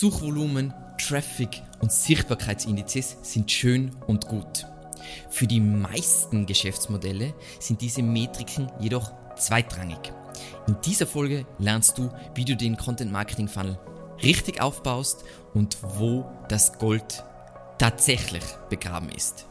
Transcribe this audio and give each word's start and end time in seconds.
Suchvolumen, 0.00 0.72
Traffic 0.96 1.60
und 1.80 1.92
Sichtbarkeitsindizes 1.92 3.18
sind 3.20 3.52
schön 3.52 3.94
und 4.06 4.28
gut. 4.28 4.64
Für 5.28 5.46
die 5.46 5.60
meisten 5.60 6.46
Geschäftsmodelle 6.46 7.34
sind 7.58 7.82
diese 7.82 8.00
Metriken 8.00 8.72
jedoch 8.80 9.12
zweitrangig. 9.36 9.98
In 10.66 10.78
dieser 10.86 11.06
Folge 11.06 11.44
lernst 11.58 11.98
du, 11.98 12.10
wie 12.34 12.46
du 12.46 12.56
den 12.56 12.78
Content 12.78 13.12
Marketing 13.12 13.46
Funnel 13.46 13.78
richtig 14.22 14.62
aufbaust 14.62 15.22
und 15.52 15.76
wo 15.82 16.24
das 16.48 16.78
Gold 16.78 17.22
tatsächlich 17.76 18.44
begraben 18.70 19.10
ist. 19.10 19.44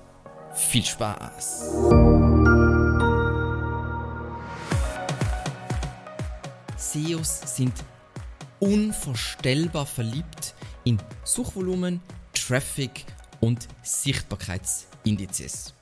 Viel 0.56 0.84
Spaß! 0.84 1.76
SEOs 6.76 7.56
sind 7.56 7.76
unvorstellbar 8.60 9.86
verliebt 9.86 10.56
in 10.84 10.98
Suchvolumen, 11.24 12.02
Traffic 12.34 13.06
und 13.40 13.68
Sichtbarkeitsindizes. 13.84 15.74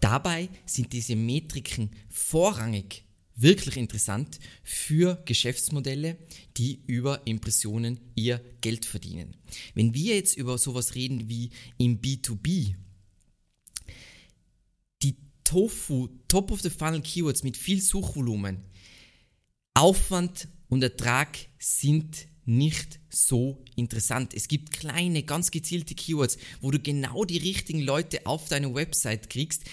Dabei 0.00 0.48
sind 0.64 0.92
diese 0.92 1.16
Metriken 1.16 1.90
vorrangig 2.08 3.04
wirklich 3.36 3.76
interessant 3.76 4.38
für 4.62 5.22
Geschäftsmodelle, 5.24 6.18
die 6.56 6.82
über 6.86 7.26
Impressionen 7.26 8.00
ihr 8.14 8.42
Geld 8.60 8.84
verdienen. 8.84 9.36
Wenn 9.74 9.94
wir 9.94 10.16
jetzt 10.16 10.36
über 10.36 10.58
sowas 10.58 10.94
reden 10.94 11.28
wie 11.28 11.50
im 11.78 12.00
B2B, 12.00 12.74
die 15.02 15.16
Tofu 15.44 16.08
Top 16.28 16.50
of 16.50 16.60
the 16.60 16.70
Funnel 16.70 17.00
Keywords 17.00 17.42
mit 17.42 17.56
viel 17.56 17.80
Suchvolumen, 17.80 18.62
Aufwand 19.74 20.48
und 20.70 20.82
Ertrag 20.82 21.36
sind 21.58 22.26
nicht 22.46 23.00
so 23.10 23.62
interessant. 23.76 24.32
Es 24.34 24.48
gibt 24.48 24.72
kleine, 24.72 25.22
ganz 25.22 25.50
gezielte 25.50 25.94
Keywords, 25.94 26.38
wo 26.60 26.70
du 26.70 26.78
genau 26.78 27.24
die 27.24 27.38
richtigen 27.38 27.80
Leute 27.80 28.24
auf 28.24 28.48
deine 28.48 28.74
Website 28.74 29.28
kriegst, 29.28 29.64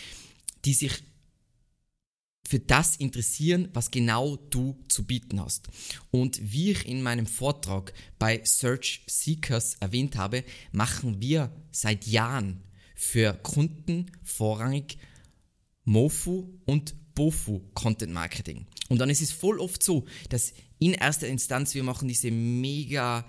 die 0.66 0.73
sich 0.73 0.91
für 2.47 2.59
das 2.59 2.95
interessieren, 2.95 3.69
was 3.73 3.91
genau 3.91 4.38
du 4.38 4.77
zu 4.88 5.05
bieten 5.05 5.41
hast. 5.41 5.67
Und 6.11 6.39
wie 6.41 6.72
ich 6.72 6.85
in 6.88 7.03
meinem 7.03 7.27
Vortrag 7.27 7.94
bei 8.19 8.41
Search 8.44 9.03
Seekers 9.07 9.75
erwähnt 9.79 10.16
habe, 10.16 10.44
machen 10.72 11.22
wir 11.22 11.52
seit 11.72 12.07
Jahren 12.07 12.63
für 12.95 13.33
Kunden 13.33 14.11
vorrangig 14.23 14.97
Mofu 15.83 16.59
und 16.66 16.95
Bofu 17.17 17.61
Content 17.73 18.13
Marketing. 18.13 18.67
Und 18.89 18.99
dann 18.99 19.09
ist 19.09 19.21
es 19.21 19.31
voll 19.31 19.59
oft 19.59 19.81
so, 19.81 20.05
dass 20.29 20.53
in 20.77 20.93
erster 20.93 21.27
Instanz 21.27 21.73
wir 21.73 21.83
machen 21.83 22.07
diese 22.07 22.29
mega 22.29 23.25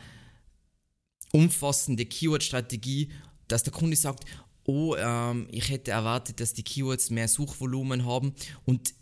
umfassende 1.33 2.05
Keyword-Strategie, 2.05 3.09
dass 3.48 3.62
der 3.62 3.72
Kunde 3.72 3.97
sagt, 3.97 4.25
oh, 4.64 4.94
ähm, 4.94 5.48
ich 5.50 5.70
hätte 5.70 5.91
erwartet, 5.91 6.39
dass 6.41 6.53
die 6.53 6.62
Keywords 6.62 7.09
mehr 7.09 7.28
Suchvolumen 7.28 8.05
haben 8.05 8.34
und 8.66 8.92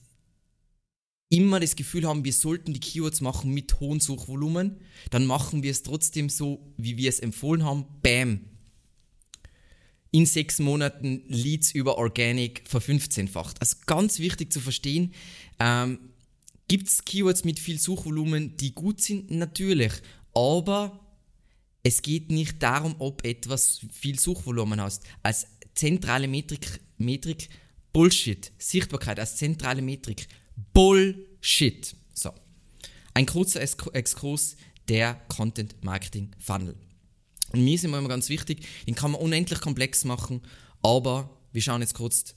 immer 1.30 1.58
das 1.58 1.74
Gefühl 1.74 2.06
haben, 2.06 2.24
wir 2.24 2.32
sollten 2.32 2.72
die 2.72 2.78
Keywords 2.78 3.20
machen 3.20 3.52
mit 3.52 3.80
hohem 3.80 3.98
Suchvolumen, 3.98 4.78
dann 5.10 5.26
machen 5.26 5.64
wir 5.64 5.72
es 5.72 5.82
trotzdem 5.82 6.28
so, 6.28 6.72
wie 6.76 6.96
wir 6.96 7.08
es 7.08 7.18
empfohlen 7.18 7.64
haben. 7.64 7.86
Bam! 8.02 8.55
In 10.16 10.24
sechs 10.24 10.60
Monaten 10.60 11.24
Leads 11.28 11.72
über 11.72 11.98
Organic 11.98 12.62
verfünfzehnfacht. 12.66 13.60
Also 13.60 13.76
ganz 13.84 14.18
wichtig 14.18 14.50
zu 14.50 14.60
verstehen, 14.60 15.12
ähm, 15.58 15.98
gibt 16.68 16.88
es 16.88 17.04
Keywords 17.04 17.44
mit 17.44 17.58
viel 17.58 17.78
Suchvolumen, 17.78 18.56
die 18.56 18.74
gut 18.74 19.02
sind? 19.02 19.30
Natürlich. 19.30 19.92
Aber 20.32 20.98
es 21.82 22.00
geht 22.00 22.30
nicht 22.30 22.62
darum, 22.62 22.94
ob 22.98 23.26
etwas 23.26 23.84
viel 23.92 24.18
Suchvolumen 24.18 24.80
hast. 24.80 25.02
Als 25.22 25.48
zentrale 25.74 26.28
Metrik, 26.28 26.80
Metrik 26.96 27.50
Bullshit. 27.92 28.50
Sichtbarkeit 28.56 29.20
als 29.20 29.36
zentrale 29.36 29.82
Metrik 29.82 30.28
Bullshit. 30.72 31.94
So. 32.14 32.32
Ein 33.12 33.26
kurzer 33.26 33.60
Exkurs 33.60 34.56
der 34.88 35.12
Content 35.28 35.84
Marketing 35.84 36.30
Funnel. 36.38 36.74
Und 37.52 37.64
mir 37.64 37.74
ist 37.74 37.84
immer 37.84 38.06
ganz 38.08 38.28
wichtig, 38.28 38.66
den 38.86 38.94
kann 38.94 39.12
man 39.12 39.20
unendlich 39.20 39.60
komplex 39.60 40.04
machen, 40.04 40.42
aber 40.82 41.30
wir 41.52 41.62
schauen 41.62 41.80
jetzt 41.80 41.94
kurz. 41.94 42.34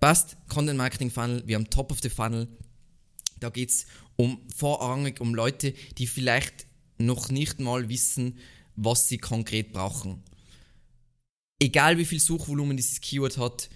Passt, 0.00 0.36
Content 0.48 0.78
Marketing 0.78 1.10
Funnel, 1.10 1.42
wir 1.46 1.56
haben 1.56 1.70
Top 1.70 1.90
of 1.90 2.00
the 2.00 2.08
Funnel. 2.08 2.48
Da 3.40 3.50
geht 3.50 3.70
es 3.70 3.86
um 4.16 4.40
vorrangig 4.54 5.20
um 5.20 5.34
Leute, 5.34 5.74
die 5.98 6.06
vielleicht 6.06 6.66
noch 6.98 7.30
nicht 7.30 7.60
mal 7.60 7.88
wissen, 7.88 8.38
was 8.76 9.08
sie 9.08 9.18
konkret 9.18 9.72
brauchen. 9.72 10.22
Egal 11.60 11.98
wie 11.98 12.04
viel 12.04 12.20
Suchvolumen 12.20 12.76
dieses 12.76 13.00
Keyword 13.00 13.38
hat, 13.38 13.68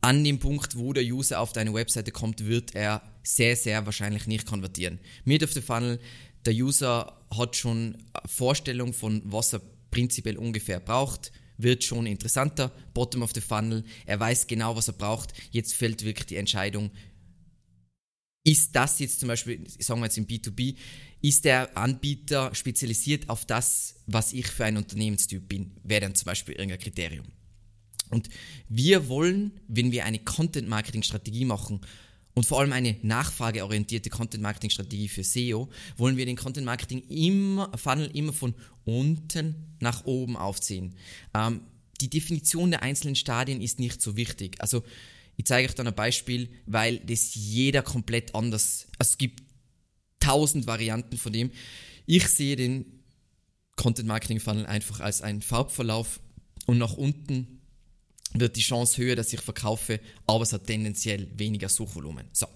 an 0.00 0.22
dem 0.24 0.38
Punkt, 0.38 0.76
wo 0.78 0.92
der 0.92 1.04
User 1.04 1.40
auf 1.40 1.52
deine 1.52 1.74
Webseite 1.74 2.12
kommt, 2.12 2.46
wird 2.46 2.74
er 2.74 3.02
sehr, 3.22 3.56
sehr 3.56 3.84
wahrscheinlich 3.86 4.26
nicht 4.26 4.46
konvertieren. 4.46 5.00
Mid 5.24 5.42
of 5.42 5.52
the 5.52 5.60
Funnel, 5.60 5.98
der 6.44 6.54
User 6.54 7.20
hat 7.36 7.56
schon 7.56 7.98
Vorstellung 8.24 8.92
von, 8.92 9.22
was 9.24 9.52
er 9.52 9.60
prinzipiell 9.90 10.36
ungefähr 10.36 10.80
braucht, 10.80 11.32
wird 11.58 11.84
schon 11.84 12.06
interessanter. 12.06 12.72
Bottom 12.94 13.22
of 13.22 13.32
the 13.34 13.40
Funnel, 13.40 13.84
er 14.04 14.20
weiß 14.20 14.46
genau, 14.46 14.76
was 14.76 14.88
er 14.88 14.94
braucht. 14.94 15.32
Jetzt 15.50 15.74
fällt 15.74 16.04
wirklich 16.04 16.26
die 16.26 16.36
Entscheidung, 16.36 16.90
ist 18.46 18.76
das 18.76 19.00
jetzt 19.00 19.18
zum 19.18 19.26
Beispiel, 19.26 19.68
sagen 19.80 19.98
wir 20.00 20.06
jetzt 20.06 20.18
im 20.18 20.26
B2B, 20.26 20.76
ist 21.20 21.44
der 21.44 21.76
Anbieter 21.76 22.54
spezialisiert 22.54 23.28
auf 23.28 23.44
das, 23.44 23.96
was 24.06 24.32
ich 24.32 24.46
für 24.46 24.64
ein 24.64 24.76
Unternehmenstyp 24.76 25.48
bin? 25.48 25.72
Wäre 25.82 26.02
dann 26.02 26.14
zum 26.14 26.26
Beispiel 26.26 26.54
irgendein 26.54 26.78
Kriterium. 26.78 27.26
Und 28.10 28.28
wir 28.68 29.08
wollen, 29.08 29.60
wenn 29.66 29.90
wir 29.90 30.04
eine 30.04 30.20
Content-Marketing-Strategie 30.20 31.44
machen 31.44 31.80
und 32.36 32.44
vor 32.44 32.60
allem 32.60 32.74
eine 32.74 32.96
nachfrageorientierte 33.00 34.10
Content-Marketing-Strategie 34.10 35.08
für 35.08 35.24
SEO, 35.24 35.70
wollen 35.96 36.18
wir 36.18 36.26
den 36.26 36.36
Content-Marketing 36.36 37.02
immer, 37.08 37.72
Funnel 37.78 38.10
immer 38.12 38.34
von 38.34 38.54
unten 38.84 39.54
nach 39.80 40.04
oben 40.04 40.36
aufziehen. 40.36 40.94
Ähm, 41.32 41.62
die 42.02 42.10
Definition 42.10 42.70
der 42.70 42.82
einzelnen 42.82 43.16
Stadien 43.16 43.62
ist 43.62 43.80
nicht 43.80 44.02
so 44.02 44.18
wichtig. 44.18 44.60
Also 44.60 44.82
ich 45.38 45.46
zeige 45.46 45.66
euch 45.66 45.74
dann 45.74 45.86
ein 45.86 45.94
Beispiel, 45.94 46.50
weil 46.66 46.98
das 46.98 47.34
jeder 47.34 47.80
komplett 47.80 48.34
anders, 48.34 48.86
also 48.98 49.12
es 49.12 49.18
gibt 49.18 49.42
tausend 50.20 50.66
Varianten 50.66 51.16
von 51.16 51.32
dem. 51.32 51.50
Ich 52.04 52.28
sehe 52.28 52.56
den 52.56 53.02
Content 53.76 54.08
Marketing 54.08 54.40
Funnel 54.40 54.66
einfach 54.66 55.00
als 55.00 55.22
einen 55.22 55.40
Farbverlauf 55.40 56.20
und 56.66 56.76
nach 56.76 56.98
unten 56.98 57.62
wird 58.40 58.56
die 58.56 58.60
Chance 58.60 59.02
höher, 59.02 59.16
dass 59.16 59.32
ich 59.32 59.40
verkaufe, 59.40 60.00
aber 60.26 60.42
es 60.42 60.52
hat 60.52 60.66
tendenziell 60.66 61.28
weniger 61.36 61.68
Suchvolumen. 61.68 62.28
So. 62.32 62.46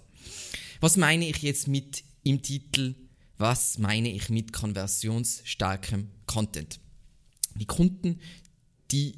Was 0.81 0.97
meine 0.97 1.29
ich 1.29 1.43
jetzt 1.43 1.69
mit 1.69 2.05
im 2.23 2.43
Titel? 2.43 2.95
Was 3.39 3.79
meine 3.79 4.13
ich 4.13 4.29
mit 4.29 4.53
konversionsstarkem 4.53 6.11
Content? 6.27 6.81
Die 7.55 7.67
Kunden, 7.67 8.21
die 8.91 9.15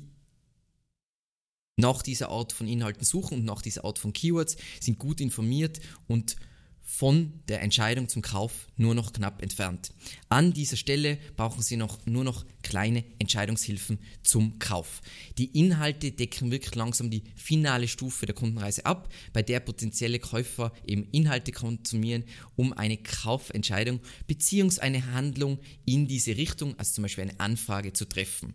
nach 1.77 2.03
dieser 2.03 2.29
Art 2.29 2.53
von 2.53 2.69
Inhalten 2.69 3.05
suchen 3.05 3.39
und 3.39 3.45
nach 3.45 3.63
dieser 3.63 3.85
Art 3.85 3.99
von 3.99 4.13
Keywords, 4.13 4.57
sind 4.81 4.99
gut 4.99 5.21
informiert 5.21 5.81
und 6.07 6.37
von 6.83 7.33
der 7.49 7.63
Entscheidung 7.63 8.09
zum 8.09 8.23
Kauf 8.23 8.67
nur 8.77 8.95
noch 8.95 9.13
knapp 9.13 9.41
entfernt. 9.41 9.93
An 10.29 10.53
dieser 10.53 10.77
Stelle 10.77 11.19
brauchen 11.37 11.63
Sie 11.63 11.77
noch, 11.77 12.05
nur 12.07 12.25
noch 12.25 12.45
kleine 12.63 13.05
Entscheidungshilfen 13.19 13.99
zum 14.23 14.59
Kauf. 14.59 15.01
Die 15.39 15.59
Inhalte 15.59 16.13
decken 16.13 16.51
wirklich 16.51 16.75
langsam 16.75 17.11
die 17.11 17.23
finale 17.35 17.89
Stufe 17.89 18.27
der 18.27 18.35
Kundenreise 18.35 18.85
ab, 18.85 19.13
bei 19.33 19.43
der 19.43 19.61
potenzielle 19.61 20.19
Käufer 20.19 20.73
eben 20.87 21.09
Inhalte 21.13 21.53
konsumieren, 21.53 22.25
um 22.57 22.73
eine 22.73 22.97
Kaufentscheidung 22.97 24.01
bzw. 24.27 24.81
eine 24.81 25.13
Handlung 25.13 25.59
in 25.85 26.09
diese 26.09 26.37
Richtung, 26.37 26.79
also 26.79 26.95
zum 26.95 27.03
Beispiel 27.03 27.23
eine 27.23 27.41
Anfrage 27.41 27.93
zu 27.93 28.09
treffen. 28.09 28.55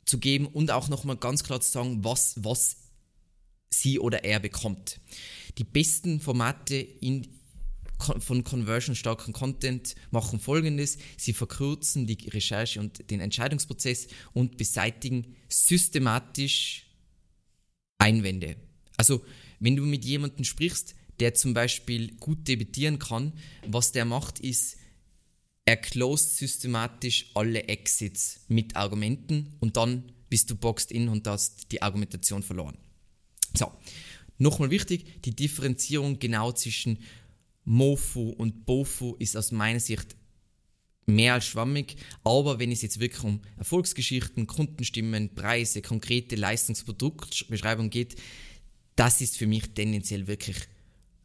zu 0.06 0.20
geben 0.20 0.48
und 0.48 0.72
auch 0.72 0.90
nochmal 0.90 1.18
ganz 1.18 1.44
klar 1.44 1.62
zu 1.62 1.72
sagen, 1.72 2.04
was, 2.04 2.44
was 2.44 2.78
sie 3.70 4.00
oder 4.00 4.24
er 4.24 4.40
bekommt. 4.40 5.00
Die 5.58 5.64
besten 5.64 6.20
Formate 6.20 6.76
in, 6.76 7.28
von 8.20 8.44
conversion-starken 8.44 9.34
Content 9.34 9.96
machen 10.12 10.40
folgendes. 10.40 10.98
Sie 11.18 11.34
verkürzen 11.34 12.08
die 12.08 12.30
Recherche 12.30 12.80
und 12.80 13.10
den 13.12 13.20
Entscheidungsprozess 13.20 14.08
und 14.34 14.58
beseitigen 14.58 15.36
systematisch 15.50 16.88
Einwände. 18.00 18.56
Also, 18.98 19.24
wenn 19.60 19.76
du 19.76 19.86
mit 19.86 20.04
jemandem 20.04 20.46
sprichst, 20.46 20.96
der 21.20 21.34
zum 21.34 21.54
Beispiel 21.54 22.16
gut 22.18 22.48
debitieren 22.48 23.00
kann, 23.00 23.34
was 23.68 23.92
der 23.92 24.06
macht, 24.06 24.40
ist, 24.40 24.78
er 25.66 25.78
closed 25.78 26.38
systematisch 26.38 27.32
alle 27.34 27.64
Exits 27.64 28.42
mit 28.48 28.76
Argumenten 28.76 29.56
und 29.60 29.78
dann 29.78 30.12
bist 30.30 30.50
du 30.50 30.56
boxed 30.56 30.92
in 30.92 31.10
und 31.10 31.28
hast 31.28 31.72
die 31.72 31.82
Argumentation 31.82 32.44
verloren. 32.44 32.78
So, 33.56 33.72
nochmal 34.38 34.70
wichtig, 34.70 35.22
die 35.24 35.36
Differenzierung 35.36 36.20
genau 36.20 36.52
zwischen 36.52 37.00
Mofu 37.64 38.30
und 38.30 38.66
Bofu 38.66 39.16
ist 39.18 39.36
aus 39.36 39.52
meiner 39.52 39.80
Sicht 39.80 40.16
mehr 41.08 41.36
als 41.36 41.46
schwammig, 41.46 41.98
aber 42.24 42.60
wenn 42.60 42.72
es 42.72 42.82
jetzt 42.82 43.00
wirklich 43.00 43.24
um 43.24 43.42
Erfolgsgeschichten, 43.58 44.48
Kundenstimmen, 44.48 45.34
Preise, 45.34 45.82
konkrete 45.82 46.36
Leistungsproduktbeschreibung 46.36 47.90
geht, 47.90 48.16
das 48.96 49.22
ist 49.22 49.38
für 49.38 49.48
mich 49.48 49.74
tendenziell 49.74 50.28
wirklich 50.28 50.58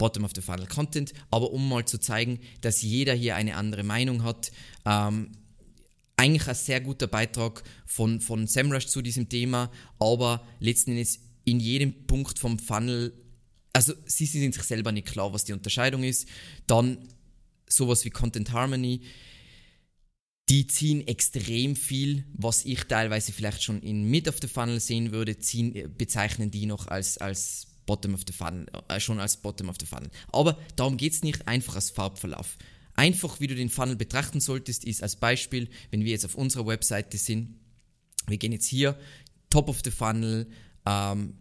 Bottom 0.00 0.25
of 0.25 0.32
the 0.35 0.41
Funnel 0.41 0.67
Content. 0.67 1.12
Aber 1.31 1.52
um 1.52 1.69
mal 1.69 1.85
zu 1.85 1.99
zeigen, 1.99 2.41
dass 2.62 2.81
jeder 2.81 3.12
hier 3.12 3.37
eine 3.37 3.56
andere 3.56 3.82
Meinung 3.82 4.25
hat, 4.25 4.50
ähm, 4.87 5.32
eigentlich 6.17 6.49
ein 6.49 6.55
sehr 6.55 6.81
guter 6.81 7.06
Beitrag 7.06 7.62
von, 7.87 8.20
von 8.20 8.47
SEMrush 8.47 8.87
zu 8.87 9.02
diesem 9.02 9.29
Thema, 9.29 9.70
aber 9.99 10.47
letzten 10.58 10.93
Endes 10.93 11.20
in 11.44 11.61
jedem 11.61 12.06
Punkt 12.06 12.38
vom 12.38 12.58
Funnel, 12.58 13.12
also 13.73 13.93
sie 14.06 14.26
sind 14.26 14.55
sich 14.55 14.64
selber 14.64 14.93
nicht 14.93 15.08
klar, 15.08 15.32
was 15.32 15.44
die 15.44 15.52
Unterscheidung 15.52 16.02
ist. 16.02 16.29
Dann 16.67 16.99
sowas 17.69 18.05
wie 18.05 18.11
Content 18.11 18.52
Harmony 18.52 19.02
die 20.50 20.67
ziehen 20.67 21.06
extrem 21.06 21.76
viel, 21.76 22.25
was 22.32 22.64
ich 22.64 22.82
teilweise 22.85 23.31
vielleicht 23.31 23.62
schon 23.62 23.81
in 23.82 24.11
Mid 24.11 24.26
of 24.26 24.38
the 24.43 24.49
Funnel 24.49 24.81
sehen 24.81 25.12
würde, 25.12 25.38
ziehen, 25.38 25.94
bezeichnen 25.97 26.50
die 26.50 26.67
noch 26.67 26.88
als, 26.88 27.19
als 27.19 27.69
Bottom 27.90 28.14
of 28.14 28.20
the 28.25 28.32
Funnel, 28.32 28.66
äh, 28.87 29.00
schon 29.00 29.19
als 29.19 29.37
Bottom 29.38 29.69
of 29.69 29.75
the 29.81 29.87
Funnel. 29.87 30.10
Aber 30.31 30.56
darum 30.76 30.96
geht 30.96 31.12
es 31.12 31.25
nicht 31.25 31.48
einfach 31.48 31.75
als 31.75 31.90
Farbverlauf. 31.90 32.56
Einfach, 32.94 33.40
wie 33.40 33.48
du 33.48 33.56
den 33.56 33.69
Funnel 33.69 33.96
betrachten 33.96 34.38
solltest, 34.38 34.84
ist 34.84 35.02
als 35.02 35.16
Beispiel, 35.16 35.69
wenn 35.90 36.04
wir 36.04 36.12
jetzt 36.12 36.25
auf 36.25 36.37
unserer 36.37 36.69
Webseite 36.69 37.19
sind, 37.19 37.58
wir 38.28 38.38
gehen 38.38 38.52
jetzt 38.52 38.66
hier, 38.66 38.96
Top 39.48 39.69
of 39.69 39.81
the 39.82 39.90
Funnel, 39.90 40.46
ähm, 40.87 41.34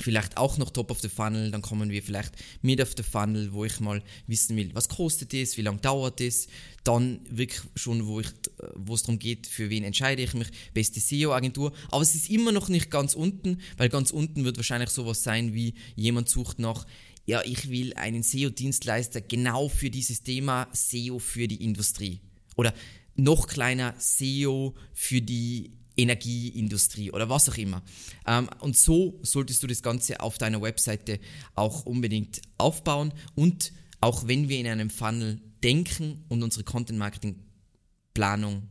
vielleicht 0.00 0.36
auch 0.36 0.58
noch 0.58 0.70
Top 0.70 0.90
of 0.90 1.00
the 1.00 1.08
Funnel, 1.08 1.50
dann 1.50 1.62
kommen 1.62 1.90
wir 1.90 2.02
vielleicht 2.02 2.32
Mid 2.62 2.80
of 2.80 2.94
the 2.96 3.02
Funnel, 3.02 3.52
wo 3.52 3.64
ich 3.64 3.80
mal 3.80 4.02
wissen 4.26 4.56
will, 4.56 4.70
was 4.74 4.88
kostet 4.88 5.34
es, 5.34 5.56
wie 5.56 5.62
lange 5.62 5.78
dauert 5.78 6.20
es, 6.20 6.48
dann 6.82 7.20
wirklich 7.28 7.62
schon, 7.74 8.06
wo, 8.06 8.20
ich, 8.20 8.28
wo 8.74 8.94
es 8.94 9.02
darum 9.02 9.18
geht, 9.18 9.46
für 9.46 9.70
wen 9.70 9.84
entscheide 9.84 10.22
ich 10.22 10.34
mich, 10.34 10.48
beste 10.72 11.00
SEO-Agentur, 11.00 11.72
aber 11.90 12.02
es 12.02 12.14
ist 12.14 12.30
immer 12.30 12.52
noch 12.52 12.68
nicht 12.68 12.90
ganz 12.90 13.14
unten, 13.14 13.60
weil 13.76 13.88
ganz 13.88 14.10
unten 14.10 14.44
wird 14.44 14.56
wahrscheinlich 14.56 14.90
sowas 14.90 15.22
sein 15.22 15.54
wie, 15.54 15.74
jemand 15.96 16.28
sucht 16.28 16.58
nach, 16.58 16.86
ja, 17.26 17.42
ich 17.42 17.70
will 17.70 17.94
einen 17.94 18.22
SEO-Dienstleister 18.22 19.20
genau 19.22 19.68
für 19.68 19.90
dieses 19.90 20.22
Thema 20.22 20.68
SEO 20.72 21.18
für 21.18 21.48
die 21.48 21.64
Industrie. 21.64 22.20
Oder 22.56 22.74
noch 23.16 23.46
kleiner 23.46 23.94
SEO 23.98 24.74
für 24.92 25.22
die 25.22 25.72
Energieindustrie 25.96 27.10
oder 27.10 27.28
was 27.28 27.48
auch 27.48 27.56
immer. 27.56 27.82
Ähm, 28.26 28.48
und 28.60 28.76
so 28.76 29.18
solltest 29.22 29.62
du 29.62 29.66
das 29.66 29.82
Ganze 29.82 30.20
auf 30.20 30.38
deiner 30.38 30.60
Webseite 30.60 31.20
auch 31.54 31.86
unbedingt 31.86 32.42
aufbauen. 32.58 33.12
Und 33.34 33.72
auch 34.00 34.26
wenn 34.26 34.48
wir 34.48 34.58
in 34.58 34.66
einem 34.66 34.90
Funnel 34.90 35.40
denken 35.62 36.24
und 36.28 36.42
unsere 36.42 36.64
Content-Marketing-Planung 36.64 38.68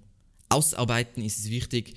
ausarbeiten, 0.49 1.23
ist 1.23 1.39
es 1.39 1.49
wichtig, 1.49 1.95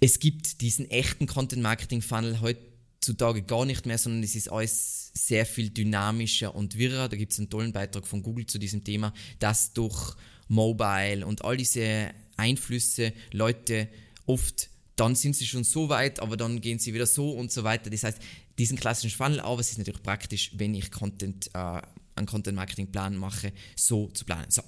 es 0.00 0.18
gibt 0.18 0.60
diesen 0.60 0.90
echten 0.90 1.26
Content-Marketing-Funnel 1.26 2.40
heutzutage 2.40 3.42
gar 3.42 3.64
nicht 3.64 3.86
mehr, 3.86 3.98
sondern 3.98 4.22
es 4.22 4.34
ist 4.34 4.52
alles 4.52 5.10
sehr 5.14 5.46
viel 5.46 5.70
dynamischer 5.70 6.54
und 6.54 6.76
wirrer. 6.76 7.08
Da 7.08 7.16
gibt 7.16 7.32
es 7.32 7.38
einen 7.38 7.50
tollen 7.50 7.72
Beitrag 7.72 8.06
von 8.06 8.22
Google 8.22 8.46
zu 8.46 8.58
diesem 8.58 8.84
Thema, 8.84 9.14
dass 9.38 9.72
durch 9.72 10.14
Mobile 10.48 11.26
und 11.26 11.44
all 11.44 11.56
diese 11.56 12.12
Einflüsse 12.36 13.12
Leute 13.32 13.88
oft, 14.26 14.70
dann 14.96 15.14
sind 15.14 15.36
sie 15.36 15.46
schon 15.46 15.64
so 15.64 15.88
weit, 15.88 16.20
aber 16.20 16.36
dann 16.36 16.60
gehen 16.60 16.78
sie 16.78 16.94
wieder 16.94 17.06
so 17.06 17.30
und 17.32 17.52
so 17.52 17.64
weiter. 17.64 17.90
Das 17.90 18.02
heißt, 18.02 18.18
diesen 18.58 18.78
klassischen 18.78 19.14
Funnel, 19.16 19.40
aber 19.40 19.60
es 19.60 19.70
ist 19.70 19.78
natürlich 19.78 20.02
praktisch, 20.02 20.52
wenn 20.56 20.74
ich 20.74 20.90
Content, 20.90 21.50
äh, 21.54 21.82
einen 22.14 22.26
Content-Marketing-Plan 22.26 23.16
mache, 23.16 23.52
so 23.76 24.08
zu 24.08 24.24
planen. 24.24 24.50
So. 24.50 24.62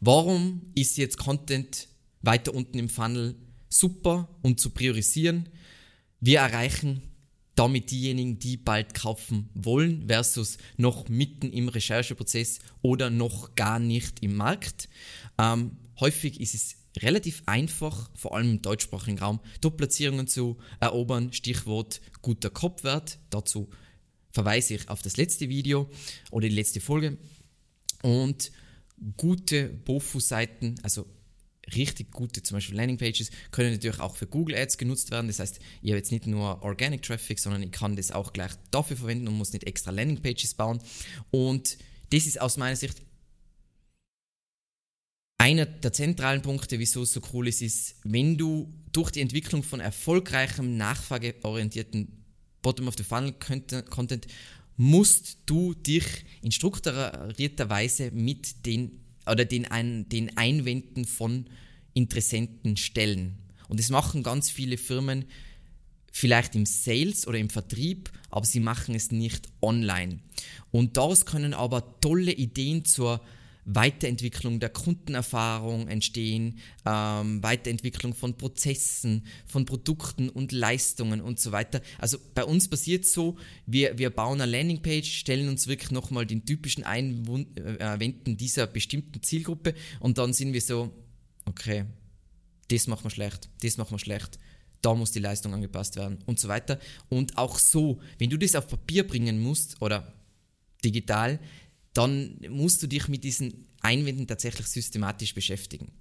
Warum 0.00 0.72
ist 0.74 0.96
jetzt 0.96 1.18
Content 1.18 1.88
weiter 2.22 2.52
unten 2.52 2.78
im 2.78 2.88
Funnel 2.88 3.36
super 3.68 4.28
und 4.42 4.58
zu 4.58 4.70
priorisieren? 4.70 5.48
Wir 6.20 6.40
erreichen 6.40 7.02
damit 7.56 7.90
diejenigen, 7.90 8.38
die 8.38 8.56
bald 8.58 8.94
kaufen 8.94 9.48
wollen, 9.54 10.06
versus 10.08 10.58
noch 10.76 11.08
mitten 11.08 11.50
im 11.50 11.68
Rechercheprozess 11.68 12.58
oder 12.82 13.08
noch 13.08 13.54
gar 13.54 13.78
nicht 13.78 14.22
im 14.22 14.36
Markt. 14.36 14.88
Ähm, 15.38 15.78
häufig 16.00 16.40
ist 16.40 16.54
es 16.54 16.76
relativ 17.02 17.42
einfach, 17.46 18.10
vor 18.14 18.34
allem 18.34 18.50
im 18.50 18.62
deutschsprachigen 18.62 19.18
Raum, 19.18 19.40
Top-Platzierungen 19.60 20.26
zu 20.26 20.56
erobern. 20.80 21.32
Stichwort 21.32 22.00
guter 22.22 22.50
Kopfwert. 22.50 23.18
Dazu 23.30 23.68
verweise 24.30 24.74
ich 24.74 24.88
auf 24.88 25.02
das 25.02 25.16
letzte 25.16 25.48
Video 25.48 25.90
oder 26.30 26.48
die 26.48 26.54
letzte 26.54 26.80
Folge. 26.80 27.18
Und 28.02 28.50
gute 29.16 29.68
Bofu-Seiten, 29.68 30.76
also 30.82 31.06
richtig 31.74 32.12
gute, 32.12 32.42
zum 32.42 32.56
Beispiel 32.56 32.76
Landingpages, 32.76 33.30
können 33.50 33.72
natürlich 33.72 34.00
auch 34.00 34.16
für 34.16 34.26
Google 34.26 34.56
Ads 34.56 34.78
genutzt 34.78 35.10
werden. 35.10 35.26
Das 35.26 35.38
heißt, 35.38 35.58
ich 35.82 35.90
habe 35.90 35.98
jetzt 35.98 36.12
nicht 36.12 36.26
nur 36.26 36.62
Organic 36.62 37.02
Traffic, 37.02 37.38
sondern 37.38 37.62
ich 37.62 37.72
kann 37.72 37.96
das 37.96 38.12
auch 38.12 38.32
gleich 38.32 38.52
dafür 38.70 38.96
verwenden 38.96 39.28
und 39.28 39.34
muss 39.34 39.52
nicht 39.52 39.64
extra 39.64 39.90
Landingpages 39.90 40.54
bauen. 40.54 40.80
Und 41.30 41.78
das 42.10 42.26
ist 42.26 42.40
aus 42.40 42.56
meiner 42.56 42.76
Sicht 42.76 43.02
einer 45.38 45.66
der 45.66 45.92
zentralen 45.92 46.42
Punkte, 46.42 46.78
wieso 46.78 47.02
es 47.02 47.12
so 47.12 47.20
cool 47.32 47.48
ist, 47.48 47.62
ist, 47.62 47.96
wenn 48.04 48.36
du 48.36 48.72
durch 48.92 49.10
die 49.10 49.20
Entwicklung 49.20 49.62
von 49.62 49.80
erfolgreichem, 49.80 50.76
nachfrageorientierten 50.76 52.24
Bottom-of-the-Funnel-Content 52.62 54.26
musst 54.76 55.38
du 55.46 55.74
dich 55.74 56.04
in 56.42 56.52
strukturierter 56.52 57.70
Weise 57.70 58.10
mit 58.10 58.66
den 58.66 59.00
oder 59.26 59.44
den, 59.44 59.70
ein, 59.70 60.08
den 60.08 60.36
Einwänden 60.36 61.04
von 61.04 61.46
Interessenten 61.94 62.76
stellen. 62.76 63.38
Und 63.68 63.80
das 63.80 63.90
machen 63.90 64.22
ganz 64.22 64.50
viele 64.50 64.78
Firmen 64.78 65.24
vielleicht 66.12 66.54
im 66.54 66.64
Sales 66.64 67.26
oder 67.26 67.38
im 67.38 67.50
Vertrieb, 67.50 68.10
aber 68.30 68.46
sie 68.46 68.60
machen 68.60 68.94
es 68.94 69.10
nicht 69.10 69.48
online. 69.60 70.20
Und 70.70 70.96
daraus 70.96 71.26
können 71.26 71.52
aber 71.52 72.00
tolle 72.00 72.32
Ideen 72.32 72.84
zur 72.84 73.20
Weiterentwicklung 73.66 74.60
der 74.60 74.70
Kundenerfahrung 74.70 75.88
entstehen, 75.88 76.58
ähm, 76.86 77.42
Weiterentwicklung 77.42 78.14
von 78.14 78.36
Prozessen, 78.36 79.26
von 79.44 79.64
Produkten 79.64 80.28
und 80.28 80.52
Leistungen 80.52 81.20
und 81.20 81.40
so 81.40 81.50
weiter. 81.50 81.82
Also 81.98 82.18
bei 82.34 82.44
uns 82.44 82.68
passiert 82.68 83.04
so, 83.04 83.36
wir, 83.66 83.98
wir 83.98 84.10
bauen 84.10 84.40
eine 84.40 84.50
Landingpage, 84.50 85.18
stellen 85.18 85.48
uns 85.48 85.66
wirklich 85.66 85.90
nochmal 85.90 86.26
den 86.26 86.46
typischen 86.46 86.84
Einwänden 86.84 88.36
dieser 88.36 88.68
bestimmten 88.68 89.20
Zielgruppe 89.22 89.74
und 89.98 90.16
dann 90.18 90.32
sind 90.32 90.52
wir 90.52 90.60
so, 90.60 90.92
okay, 91.44 91.86
das 92.68 92.86
machen 92.86 93.04
wir 93.04 93.10
schlecht, 93.10 93.48
das 93.62 93.78
machen 93.78 93.92
wir 93.92 93.98
schlecht, 93.98 94.38
da 94.80 94.94
muss 94.94 95.10
die 95.10 95.18
Leistung 95.18 95.52
angepasst 95.52 95.96
werden 95.96 96.18
und 96.26 96.38
so 96.38 96.46
weiter. 96.46 96.78
Und 97.08 97.36
auch 97.36 97.58
so, 97.58 97.98
wenn 98.18 98.30
du 98.30 98.36
das 98.36 98.54
auf 98.54 98.68
Papier 98.68 99.04
bringen 99.04 99.40
musst 99.40 99.82
oder 99.82 100.12
digital, 100.84 101.40
dann 101.96 102.38
musst 102.48 102.82
du 102.82 102.86
dich 102.86 103.08
mit 103.08 103.24
diesen 103.24 103.66
Einwänden 103.80 104.26
tatsächlich 104.26 104.66
systematisch 104.66 105.34
beschäftigen. 105.34 105.92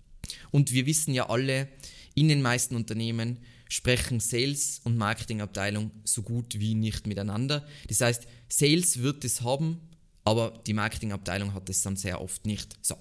Und 0.52 0.72
wir 0.72 0.86
wissen 0.86 1.14
ja 1.14 1.30
alle, 1.30 1.70
in 2.16 2.28
den 2.28 2.42
meisten 2.42 2.76
Unternehmen 2.76 3.40
sprechen 3.70 4.20
Sales 4.20 4.82
und 4.84 4.98
Marketingabteilung 4.98 5.92
so 6.04 6.22
gut 6.22 6.60
wie 6.60 6.76
nicht 6.76 7.08
miteinander. 7.08 7.66
Das 7.88 8.02
heißt, 8.02 8.28
Sales 8.50 9.00
wird 9.00 9.24
es 9.26 9.42
haben, 9.42 9.80
aber 10.24 10.62
die 10.66 10.74
Marketingabteilung 10.74 11.54
hat 11.54 11.70
es 11.70 11.82
dann 11.82 11.96
sehr 11.96 12.22
oft 12.22 12.46
nicht. 12.46 12.78
So. 12.82 12.98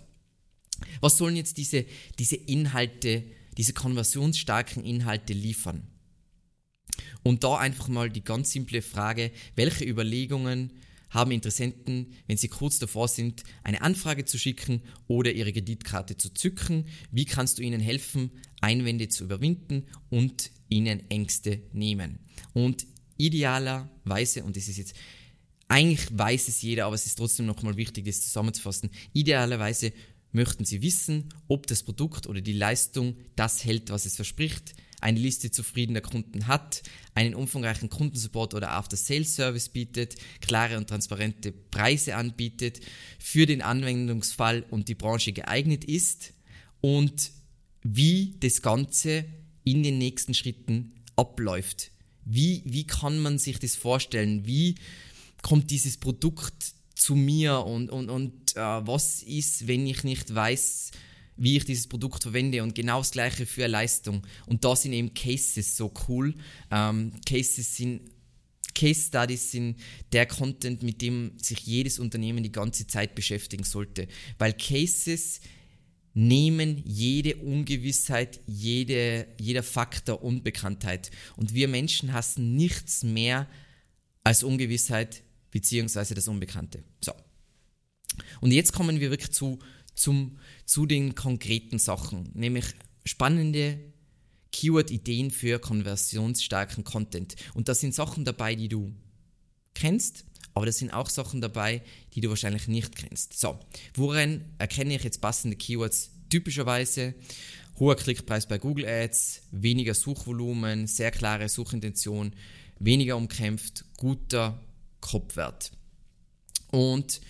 Was 1.01 1.17
sollen 1.17 1.37
jetzt 1.37 1.57
diese, 1.57 1.87
diese 2.19 2.37
Inhalte, 2.37 3.25
diese 3.57 3.73
konversionsstarken 3.73 4.85
Inhalte 4.85 5.33
liefern? 5.33 5.87
Und 7.23 7.45
da 7.45 7.57
einfach 7.57 7.89
mal 7.89 8.11
die 8.11 8.23
ganz 8.23 8.51
simple 8.53 8.83
Frage, 8.83 9.31
welche 9.57 9.85
Überlegungen 9.85 10.73
haben 11.15 11.31
Interessenten, 11.31 12.13
wenn 12.27 12.37
sie 12.37 12.49
kurz 12.49 12.79
davor 12.79 13.09
sind, 13.09 13.45
eine 13.63 13.81
Anfrage 13.81 14.25
zu 14.25 14.37
schicken 14.37 14.83
oder 15.07 15.33
ihre 15.33 15.53
Kreditkarte 15.53 16.17
zu 16.17 16.35
zücken. 16.35 16.87
Wie 17.11 17.25
kannst 17.25 17.59
du 17.59 17.63
ihnen 17.63 17.81
helfen, 17.81 18.31
Einwände 18.61 19.09
zu 19.09 19.25
überwinden 19.25 19.87
und 20.11 20.51
ihnen 20.69 21.09
Ängste 21.09 21.63
nehmen? 21.73 22.19
Und 22.53 22.87
idealerweise, 23.17 24.43
und 24.45 24.57
das 24.57 24.69
ist 24.69 24.77
jetzt 24.77 24.95
eigentlich 25.69 26.07
weiß 26.13 26.49
es 26.49 26.61
jeder, 26.63 26.87
aber 26.87 26.95
es 26.95 27.07
ist 27.07 27.17
trotzdem 27.17 27.47
nochmal 27.47 27.77
wichtig, 27.77 28.05
das 28.05 28.21
zusammenzufassen. 28.21 28.91
Idealerweise 29.13 29.93
möchten 30.33 30.65
Sie 30.65 30.83
wissen, 30.83 31.31
ob 31.49 31.67
das 31.67 31.83
Produkt 31.83 32.27
oder 32.27 32.41
die 32.41 32.53
Leistung 32.53 33.17
das 33.37 33.65
hält, 33.65 33.91
was 33.91 34.05
es 34.05 34.17
verspricht, 34.17 34.75
eine 35.05 35.21
Liste 35.21 35.51
zufriedener 35.51 36.01
Kunden 36.01 36.47
hat, 36.47 36.83
einen 37.15 37.35
umfangreichen 37.35 37.91
Kundensupport 37.91 38.55
oder 38.55 38.71
After-Sales-Service 38.71 39.69
bietet, 39.69 40.17
klare 40.41 40.79
und 40.79 40.89
transparente 40.89 41.53
Preise 41.53 42.17
anbietet, 42.17 42.81
für 43.19 43.45
den 43.45 43.61
Anwendungsfall 43.61 44.65
und 44.71 44.89
die 44.89 44.95
Branche 44.95 45.33
geeignet 45.33 45.85
ist 45.85 46.33
und 46.81 47.33
wie 47.83 48.37
das 48.41 48.63
Ganze 48.63 49.27
in 49.63 49.83
den 49.83 49.99
nächsten 49.99 50.33
Schritten 50.33 50.95
abläuft. 51.17 51.91
Wie, 52.25 52.63
wie 52.65 52.87
kann 52.87 53.19
man 53.19 53.39
sich 53.39 53.59
das 53.59 53.77
vorstellen? 53.77 54.47
Wie 54.47 54.77
kommt 55.43 55.71
dieses 55.71 55.99
Produkt 55.99 56.73
zu 56.95 57.15
mir 57.15 57.59
und, 57.67 57.91
und, 57.91 58.09
und 58.09 58.57
äh, 58.57 58.61
was 58.61 59.23
ist, 59.23 59.69
wenn 59.69 59.87
ich 59.87 60.03
nicht 60.03 60.35
weiß, 60.35 60.93
wie 61.37 61.57
ich 61.57 61.65
dieses 61.65 61.87
Produkt 61.87 62.23
verwende 62.23 62.63
und 62.63 62.75
genau 62.75 62.99
das 62.99 63.11
gleiche 63.11 63.47
für 63.47 63.67
Leistung. 63.67 64.27
Und 64.47 64.65
da 64.65 64.77
sind 64.77 64.93
eben 64.93 65.15
Cases 65.15 65.77
so 65.77 65.93
cool. 66.09 66.35
Ähm, 66.71 67.13
Cases 67.27 67.77
sind 67.77 68.03
Case 68.75 69.07
Studies 69.07 69.53
sind 69.53 69.77
der 70.13 70.27
Content, 70.27 70.83
mit 70.83 71.01
dem 71.01 71.33
sich 71.41 71.61
jedes 71.61 71.99
Unternehmen 71.99 72.43
die 72.43 72.53
ganze 72.53 72.87
Zeit 72.87 73.15
beschäftigen 73.15 73.65
sollte. 73.65 74.09
Weil 74.39 74.53
Cases 74.53 75.41
nehmen 76.13 76.83
jede 76.85 77.37
Ungewissheit, 77.37 78.41
jede, 78.47 79.27
jeder 79.41 79.63
Faktor 79.63 80.23
Unbekanntheit. 80.23 81.11
Und 81.37 81.55
wir 81.55 81.69
Menschen 81.69 82.13
hassen 82.13 82.57
nichts 82.57 83.03
mehr 83.03 83.49
als 84.23 84.43
Ungewissheit 84.43 85.23
bzw. 85.51 86.15
das 86.15 86.29
Unbekannte. 86.29 86.85
So. 87.01 87.13
Und 88.41 88.53
jetzt 88.53 88.73
kommen 88.73 89.01
wir 89.01 89.11
wirklich 89.11 89.33
zu, 89.33 89.59
zum, 89.95 90.39
zu 90.67 90.87
den 90.87 91.15
konkreten 91.15 91.79
Sachen, 91.79 92.31
nämlich 92.35 92.67
spannende 93.05 93.79
Keyword-Ideen 94.53 95.31
für 95.31 95.59
konversionsstarken 95.59 96.85
Content. 96.85 97.35
Und 97.55 97.69
da 97.69 97.75
sind 97.75 97.95
Sachen 97.95 98.25
dabei, 98.25 98.55
die 98.55 98.69
du 98.69 98.93
kennst, 99.75 100.25
aber 100.55 100.67
da 100.67 100.73
sind 100.73 100.93
auch 100.93 101.11
Sachen 101.11 101.41
dabei, 101.41 101.83
die 102.15 102.21
du 102.21 102.29
wahrscheinlich 102.29 102.69
nicht 102.69 102.95
kennst. 102.95 103.39
So, 103.39 103.59
woran 103.95 104.45
erkenne 104.59 104.95
ich 104.95 105.03
jetzt 105.03 105.21
passende 105.21 105.57
Keywords? 105.57 106.11
Typischerweise 106.31 107.15
hoher 107.79 107.97
Klickpreis 107.97 108.47
bei 108.47 108.59
Google 108.59 108.87
Ads, 108.87 109.43
weniger 109.51 109.95
Suchvolumen, 109.95 110.87
sehr 110.87 111.11
klare 111.11 111.49
Suchintention, 111.49 112.33
weniger 112.79 113.17
umkämpft, 113.17 113.85
guter 113.97 114.61
Kopfwert. 115.01 115.73
Und 116.71 117.21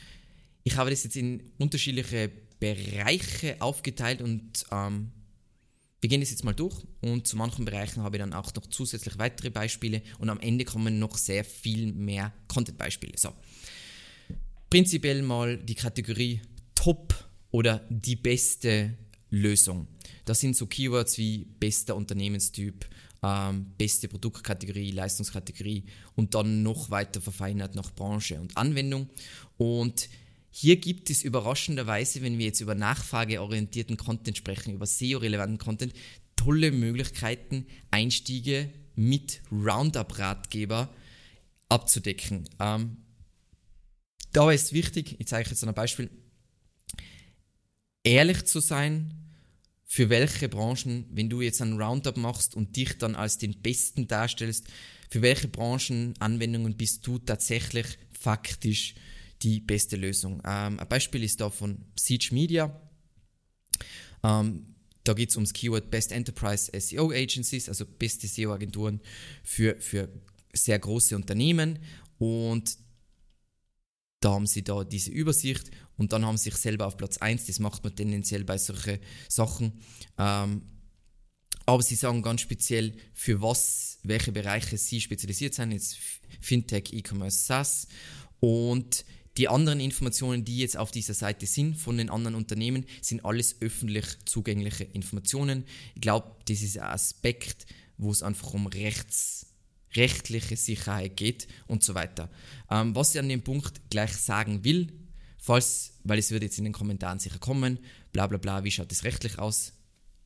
ich 0.62 0.76
habe 0.76 0.90
das 0.90 1.04
jetzt 1.04 1.16
in 1.16 1.42
unterschiedliche 1.58 2.30
Bereiche 2.64 3.60
aufgeteilt 3.60 4.22
und 4.22 4.64
ähm, 4.72 5.10
wir 6.00 6.08
gehen 6.08 6.20
das 6.20 6.30
jetzt 6.30 6.44
mal 6.44 6.54
durch 6.54 6.74
und 7.02 7.26
zu 7.26 7.36
manchen 7.36 7.66
Bereichen 7.66 8.02
habe 8.02 8.16
ich 8.16 8.20
dann 8.20 8.32
auch 8.32 8.54
noch 8.54 8.66
zusätzlich 8.68 9.18
weitere 9.18 9.50
Beispiele 9.50 10.00
und 10.18 10.30
am 10.30 10.40
Ende 10.40 10.64
kommen 10.64 10.98
noch 10.98 11.18
sehr 11.18 11.44
viel 11.44 11.92
mehr 11.92 12.32
Content-Beispiele. 12.48 13.12
So. 13.18 13.34
Prinzipiell 14.70 15.20
mal 15.22 15.58
die 15.58 15.74
Kategorie 15.74 16.40
Top 16.74 17.14
oder 17.50 17.84
die 17.90 18.16
beste 18.16 18.94
Lösung. 19.28 19.86
Das 20.24 20.40
sind 20.40 20.56
so 20.56 20.66
Keywords 20.66 21.18
wie 21.18 21.44
bester 21.60 21.94
Unternehmenstyp, 21.96 22.86
ähm, 23.22 23.72
beste 23.76 24.08
Produktkategorie, 24.08 24.90
Leistungskategorie 24.90 25.84
und 26.16 26.34
dann 26.34 26.62
noch 26.62 26.90
weiter 26.90 27.20
verfeinert 27.20 27.74
nach 27.74 27.90
Branche 27.94 28.40
und 28.40 28.56
Anwendung. 28.56 29.10
Und 29.58 30.08
hier 30.56 30.76
gibt 30.76 31.10
es 31.10 31.24
überraschenderweise, 31.24 32.22
wenn 32.22 32.38
wir 32.38 32.46
jetzt 32.46 32.60
über 32.60 32.76
nachfrageorientierten 32.76 33.96
Content 33.96 34.36
sprechen, 34.36 34.72
über 34.72 34.86
SEO-relevanten 34.86 35.58
Content, 35.58 35.92
tolle 36.36 36.70
Möglichkeiten, 36.70 37.66
Einstiege 37.90 38.70
mit 38.94 39.42
Roundup-Ratgeber 39.50 40.94
abzudecken. 41.68 42.48
Ähm, 42.60 42.98
da 44.32 44.52
ist 44.52 44.72
wichtig, 44.72 45.16
ich 45.18 45.26
zeige 45.26 45.46
euch 45.46 45.50
jetzt 45.50 45.64
ein 45.64 45.74
Beispiel, 45.74 46.08
ehrlich 48.04 48.44
zu 48.44 48.60
sein, 48.60 49.12
für 49.82 50.08
welche 50.08 50.48
Branchen, 50.48 51.06
wenn 51.10 51.28
du 51.28 51.40
jetzt 51.40 51.62
einen 51.62 51.82
Roundup 51.82 52.16
machst 52.16 52.54
und 52.54 52.76
dich 52.76 52.96
dann 52.96 53.16
als 53.16 53.38
den 53.38 53.60
Besten 53.60 54.06
darstellst, 54.06 54.68
für 55.10 55.20
welche 55.20 55.48
Branchen, 55.48 56.14
Anwendungen 56.20 56.76
bist 56.76 57.04
du 57.08 57.18
tatsächlich 57.18 57.98
faktisch 58.12 58.94
die 59.44 59.60
beste 59.60 59.96
Lösung. 59.96 60.42
Ähm, 60.44 60.80
ein 60.80 60.88
Beispiel 60.88 61.22
ist 61.22 61.40
da 61.40 61.50
von 61.50 61.84
Siege 61.96 62.30
Media. 62.32 62.80
Ähm, 64.22 64.74
da 65.04 65.12
geht 65.12 65.30
es 65.30 65.36
ums 65.36 65.52
Keyword 65.52 65.90
Best 65.90 66.12
Enterprise 66.12 66.72
SEO 66.76 67.10
Agencies, 67.10 67.68
also 67.68 67.84
beste 67.84 68.26
SEO-Agenturen 68.26 69.00
für, 69.42 69.78
für 69.78 70.08
sehr 70.52 70.78
große 70.78 71.14
Unternehmen. 71.14 71.78
Und 72.18 72.78
da 74.20 74.32
haben 74.32 74.46
sie 74.46 74.64
da 74.64 74.82
diese 74.82 75.10
Übersicht 75.10 75.70
und 75.98 76.12
dann 76.14 76.24
haben 76.24 76.38
sie 76.38 76.44
sich 76.44 76.56
selber 76.56 76.86
auf 76.86 76.96
Platz 76.96 77.18
1. 77.18 77.44
Das 77.46 77.58
macht 77.58 77.84
man 77.84 77.94
tendenziell 77.94 78.44
bei 78.44 78.56
solchen 78.56 78.98
Sachen. 79.28 79.72
Ähm, 80.16 80.62
aber 81.66 81.82
sie 81.82 81.94
sagen 81.94 82.22
ganz 82.22 82.40
speziell, 82.40 82.94
für 83.12 83.42
was, 83.42 83.98
welche 84.02 84.32
Bereiche 84.32 84.78
sie 84.78 85.00
spezialisiert 85.00 85.54
sind, 85.54 85.72
jetzt 85.72 85.98
Fintech, 86.40 86.92
E-Commerce, 86.92 87.44
SaaS. 87.44 87.88
Und 88.40 89.04
die 89.36 89.48
anderen 89.48 89.80
Informationen, 89.80 90.44
die 90.44 90.58
jetzt 90.58 90.76
auf 90.76 90.90
dieser 90.90 91.14
Seite 91.14 91.46
sind 91.46 91.76
von 91.76 91.98
den 91.98 92.08
anderen 92.08 92.36
Unternehmen, 92.36 92.84
sind 93.00 93.24
alles 93.24 93.56
öffentlich 93.60 94.06
zugängliche 94.26 94.84
Informationen. 94.84 95.64
Ich 95.94 96.02
glaube, 96.02 96.36
das 96.46 96.62
ist 96.62 96.78
ein 96.78 96.84
Aspekt, 96.84 97.66
wo 97.98 98.10
es 98.10 98.22
einfach 98.22 98.54
um 98.54 98.66
Rechts, 98.68 99.46
rechtliche 99.94 100.56
Sicherheit 100.56 101.16
geht 101.16 101.48
und 101.66 101.82
so 101.82 101.94
weiter. 101.94 102.30
Ähm, 102.70 102.94
was 102.94 103.14
ich 103.14 103.20
an 103.20 103.28
dem 103.28 103.42
Punkt 103.42 103.90
gleich 103.90 104.12
sagen 104.12 104.64
will, 104.64 104.92
falls, 105.36 105.98
weil 106.04 106.18
es 106.18 106.30
wird 106.30 106.42
jetzt 106.42 106.58
in 106.58 106.64
den 106.64 106.72
Kommentaren 106.72 107.18
sicher 107.18 107.38
kommen, 107.38 107.78
bla 108.12 108.26
bla 108.26 108.38
bla, 108.38 108.64
wie 108.64 108.70
schaut 108.70 108.92
es 108.92 109.04
rechtlich 109.04 109.38
aus? 109.38 109.72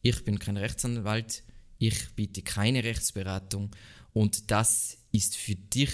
Ich 0.03 0.25
bin 0.25 0.38
kein 0.38 0.57
Rechtsanwalt, 0.57 1.43
ich 1.79 2.11
biete 2.15 2.43
keine 2.43 2.85
Rechtsberatung 2.85 3.71
und 4.12 4.50
das 4.50 4.99
ist 5.12 5.37
für 5.37 5.55
dich 5.55 5.93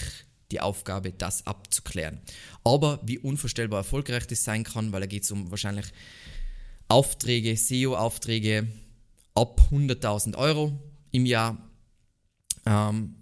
die 0.51 0.61
Aufgabe, 0.61 1.11
das 1.11 1.45
abzuklären. 1.47 2.21
Aber 2.63 2.99
wie 3.03 3.19
unvorstellbar 3.19 3.79
erfolgreich 3.79 4.27
das 4.27 4.43
sein 4.43 4.63
kann, 4.63 4.91
weil 4.91 5.01
da 5.01 5.07
geht 5.07 5.23
es 5.23 5.31
um 5.31 5.49
wahrscheinlich 5.51 5.87
Aufträge, 6.87 7.57
SEO-Aufträge 7.57 8.67
ab 9.33 9.61
100.000 9.71 10.37
Euro 10.37 10.79
im 11.11 11.25
Jahr. 11.25 11.57
Ähm, 12.65 13.15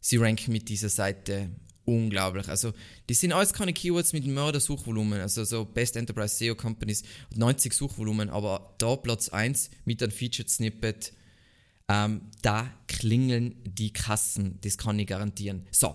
sie 0.00 0.16
ranken 0.16 0.52
mit 0.52 0.68
dieser 0.68 0.88
Seite 0.88 1.50
unglaublich. 1.84 2.48
Also, 2.48 2.72
die 3.08 3.14
sind 3.14 3.32
alles 3.32 3.52
keine 3.52 3.72
Keywords 3.72 4.12
mit 4.12 4.26
Mörder-Suchvolumen. 4.26 5.20
Also, 5.20 5.44
so 5.44 5.64
Best 5.64 5.96
Enterprise 5.96 6.36
SEO 6.36 6.54
Companies 6.54 7.02
90 7.34 7.72
Suchvolumen, 7.72 8.30
aber 8.30 8.74
da 8.78 8.96
Platz 8.96 9.28
1 9.28 9.70
mit 9.84 10.02
einem 10.02 10.12
Featured 10.12 10.48
Snippet 10.48 11.12
ähm, 11.92 12.22
da 12.40 12.72
klingeln 12.86 13.54
die 13.64 13.92
Kassen, 13.92 14.58
das 14.62 14.78
kann 14.78 14.98
ich 14.98 15.06
garantieren. 15.06 15.66
So, 15.70 15.94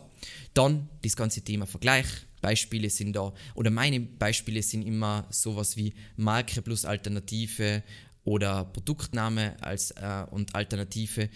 dann 0.54 0.90
das 1.02 1.16
ganze 1.16 1.42
Thema 1.42 1.66
Vergleich. 1.66 2.06
Beispiele 2.40 2.90
sind 2.92 3.14
da, 3.14 3.34
oder 3.56 3.72
meine 3.72 4.00
Beispiele 4.00 4.62
sind 4.62 4.84
immer 4.84 5.26
sowas 5.32 5.76
wie 5.76 5.96
Marke 6.16 6.62
plus 6.62 6.86
Alternative 6.86 7.84
oder 8.24 8.66
Produktname 8.66 9.62
als, 9.62 9.90
äh, 9.92 10.26
und 10.30 10.54
Alternative. 10.54 11.30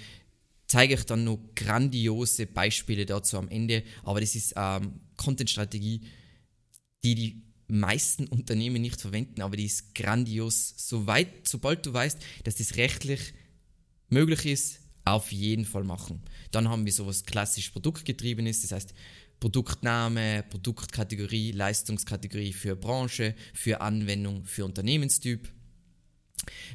Zeige 0.68 0.94
ich 0.94 1.06
dann 1.06 1.24
noch 1.24 1.40
grandiose 1.56 2.46
Beispiele 2.46 3.06
dazu 3.08 3.38
am 3.38 3.50
Ende, 3.50 3.84
aber 4.04 4.22
das 4.22 4.36
ist 4.36 4.54
ähm, 4.56 4.94
Content-Strategie, 5.18 6.02
die 7.04 7.16
die 7.16 7.42
meisten 7.68 8.28
Unternehmen 8.28 8.82
nicht 8.82 9.02
verwenden, 9.02 9.42
aber 9.42 9.58
die 9.58 9.66
ist 9.66 9.96
grandios. 9.96 10.76
Soweit, 10.78 11.48
sobald 11.48 11.86
du 11.86 11.94
weißt, 11.94 12.20
dass 12.44 12.58
das 12.58 12.76
rechtlich 12.76 13.34
möglich 14.12 14.46
ist, 14.46 14.80
auf 15.06 15.32
jeden 15.32 15.66
Fall 15.66 15.84
machen. 15.84 16.22
Dann 16.52 16.70
haben 16.70 16.86
wir 16.86 16.94
sowas 16.94 17.24
klassisch 17.26 17.70
produktgetriebenes, 17.72 18.62
das 18.62 18.72
heißt 18.72 18.94
Produktname, 19.40 20.44
Produktkategorie, 20.50 21.52
Leistungskategorie 21.52 22.54
für 22.54 22.76
Branche, 22.76 23.34
für 23.54 23.82
Anwendung, 23.82 24.46
für 24.46 24.66
Unternehmenstyp. 24.66 25.50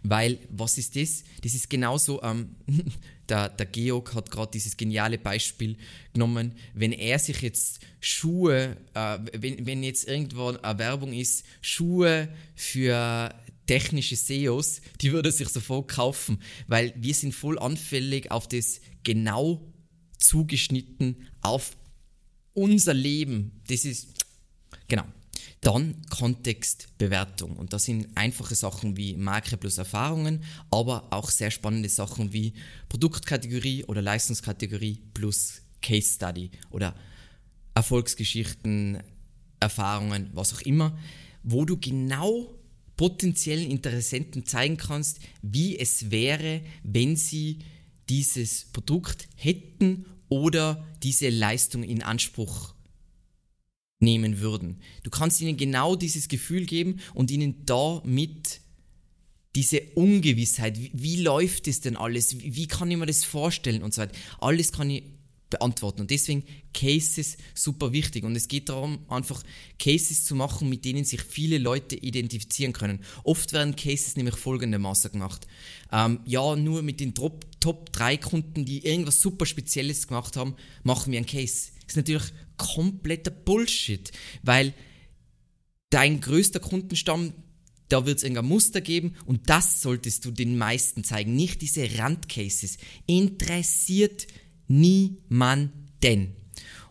Weil, 0.03 0.39
was 0.51 0.79
ist 0.79 0.97
das? 0.97 1.25
Das 1.43 1.55
ist 1.55 1.71
genauso, 1.71 2.23
ähm, 2.23 2.57
der, 3.29 3.49
der 3.49 3.67
Georg 3.67 4.15
hat 4.15 4.31
gerade 4.31 4.51
dieses 4.53 4.77
geniale 4.77 5.19
Beispiel 5.19 5.77
genommen, 6.13 6.53
wenn 6.75 6.93
er 6.93 7.19
sich 7.19 7.41
jetzt 7.43 7.81
Schuhe, 8.01 8.77
äh, 8.95 9.19
wenn, 9.33 9.67
wenn 9.67 9.83
jetzt 9.83 10.09
irgendwo 10.09 10.49
eine 10.49 10.79
Werbung 10.79 11.13
ist, 11.13 11.45
Schuhe 11.61 12.29
für 12.55 13.35
technische 13.67 14.17
SEOs, 14.17 14.81
die 15.01 15.13
würde 15.13 15.33
sich 15.33 15.49
sofort 15.49 15.89
kaufen, 15.89 16.39
weil 16.67 16.95
wir 16.97 17.15
sind 17.15 17.35
voll 17.35 17.59
anfällig 17.59 18.31
auf 18.31 18.49
das 18.49 18.81
genau 19.03 19.73
zugeschnitten 20.19 21.17
auf 21.43 21.77
unser 22.55 22.95
Leben. 22.95 23.61
Das 23.69 23.85
ist 23.85 24.09
genau. 24.89 25.05
Dann 25.61 26.01
Kontextbewertung. 26.11 27.57
Und 27.57 27.73
das 27.73 27.85
sind 27.85 28.09
einfache 28.17 28.55
Sachen 28.55 28.97
wie 28.97 29.17
Marke 29.17 29.57
plus 29.57 29.79
Erfahrungen, 29.79 30.45
aber 30.71 31.09
auch 31.11 31.31
sehr 31.31 31.51
spannende 31.51 31.89
Sachen 31.89 32.33
wie 32.33 32.53
Produktkategorie 32.89 33.85
oder 33.85 34.03
Leistungskategorie 34.03 35.01
plus 35.13 35.63
Case 35.83 36.15
Study 36.15 36.51
oder 36.71 36.95
Erfolgsgeschichten, 37.75 39.03
Erfahrungen, 39.61 40.31
was 40.33 40.55
auch 40.55 40.61
immer, 40.63 40.97
wo 41.43 41.65
du 41.65 41.79
genau 41.79 42.55
potenziellen 42.97 43.71
Interessenten 43.71 44.47
zeigen 44.47 44.77
kannst, 44.77 45.21
wie 45.43 45.79
es 45.79 46.11
wäre, 46.11 46.63
wenn 46.83 47.17
sie 47.17 47.59
dieses 48.09 48.67
Produkt 48.73 49.29
hätten 49.37 50.07
oder 50.29 50.87
diese 51.03 51.29
Leistung 51.29 51.83
in 51.83 52.03
Anspruch 52.03 52.75
nehmen 53.99 54.41
würden. 54.41 54.81
Du 55.03 55.11
kannst 55.11 55.41
ihnen 55.41 55.57
genau 55.57 55.97
dieses 55.97 56.29
Gefühl 56.29 56.67
geben 56.67 57.01
und 57.15 57.31
ihnen 57.31 57.65
damit 57.65 58.61
diese 59.55 59.81
Ungewissheit, 59.95 60.79
wie, 60.79 60.91
wie 60.93 61.23
läuft 61.23 61.67
es 61.67 61.81
denn 61.81 61.97
alles, 61.97 62.39
wie, 62.39 62.55
wie, 62.55 62.67
kann 62.67 62.91
ich 62.91 62.97
mir 62.99 63.07
das 63.07 63.25
vorstellen 63.25 63.83
und 63.83 63.95
so 63.95 64.03
weiter, 64.03 64.15
alles 64.39 64.71
kann 64.71 64.91
ich 64.91 65.05
beantworten. 65.51 66.01
Und 66.01 66.11
deswegen 66.11 66.45
Cases 66.73 67.37
super 67.55 67.93
wichtig. 67.93 68.25
Und 68.25 68.37
es 68.37 68.49
geht 68.49 68.69
darum, 68.69 68.99
einfach 69.09 69.43
Cases 69.79 70.25
zu 70.25 70.35
machen, 70.35 70.69
mit 70.69 70.85
denen 70.85 71.05
sich 71.05 71.23
viele 71.23 71.59
Leute 71.59 71.97
identifizieren 71.97 72.73
können. 72.73 73.01
Oft 73.25 73.53
werden 73.53 73.77
Cases 73.77 74.17
nämlich 74.17 74.37
folgendermaßen 74.37 75.13
gemacht. 75.13 75.47
Ähm, 75.93 76.21
ja, 76.25 76.57
nur 76.57 76.83
mit 76.83 77.01
den 77.01 77.15
Top, 77.15 77.45
Top 77.61 77.93
3 77.93 78.17
Kunden, 78.17 78.65
die 78.65 78.85
irgendwas 78.85 79.21
super 79.21 79.47
Spezielles 79.47 80.07
gemacht 80.07 80.37
haben, 80.37 80.57
machen 80.83 81.13
wir 81.13 81.19
einen 81.19 81.27
Case. 81.27 81.71
Das 81.83 81.91
ist 81.91 81.97
natürlich 81.97 82.33
kompletter 82.57 83.31
Bullshit, 83.31 84.11
weil 84.43 84.75
dein 85.91 86.21
größter 86.21 86.59
Kundenstamm 86.59 87.33
da 87.89 88.05
wird 88.05 88.19
es 88.19 88.25
ein 88.25 88.45
Muster 88.45 88.81
geben 88.81 89.15
und 89.27 89.49
das 89.49 89.81
solltest 89.81 90.25
du 90.25 90.31
den 90.33 90.59
meisten 90.59 91.05
zeigen, 91.05 91.37
nicht 91.37 91.63
diese 91.63 91.99
Randcases. 91.99 92.79
Interessiert 93.07 94.27
niemanden. 94.69 96.37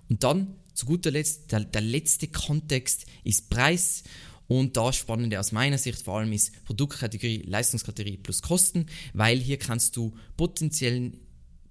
Und 0.10 0.24
dann, 0.24 0.56
zu 0.74 0.86
guter 0.86 1.12
Letzt, 1.12 1.52
der, 1.52 1.62
der 1.62 1.82
letzte 1.82 2.28
Kontext 2.28 3.06
ist 3.24 3.50
Preis. 3.50 4.04
Und 4.48 4.78
das 4.78 4.98
Spannende 4.98 5.40
aus 5.40 5.52
meiner 5.52 5.78
Sicht 5.78 6.04
vor 6.04 6.20
allem 6.20 6.32
ist 6.32 6.64
Produktkategorie, 6.66 7.44
Leistungskategorie 7.48 8.18
plus 8.18 8.42
Kosten, 8.42 8.86
weil 9.14 9.40
hier 9.40 9.58
kannst 9.58 9.96
du 9.96 10.14
potenziellen, 10.38 11.20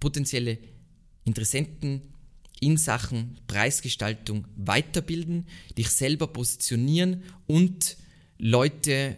potenzielle 0.00 0.58
Interessenten 1.24 2.02
in 2.60 2.76
Sachen 2.76 3.38
Preisgestaltung 3.46 4.46
weiterbilden, 4.56 5.46
dich 5.76 5.90
selber 5.90 6.26
positionieren 6.26 7.22
und 7.46 7.96
Leute 8.38 9.16